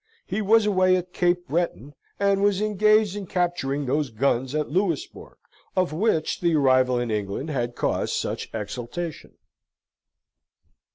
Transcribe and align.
He 0.25 0.41
was 0.41 0.65
away 0.65 0.95
at 0.95 1.13
Cape 1.13 1.47
Breton, 1.47 1.93
and 2.19 2.41
was 2.41 2.59
engaged 2.59 3.15
in 3.15 3.27
capturing 3.27 3.85
those 3.85 4.09
guns 4.09 4.55
at 4.55 4.67
Louisbourg, 4.67 5.37
of 5.75 5.93
which 5.93 6.41
the 6.41 6.55
arrival 6.55 6.97
in 6.97 7.11
England 7.11 7.51
had 7.51 7.75
caused 7.75 8.15
such 8.15 8.49
exultation. 8.51 9.35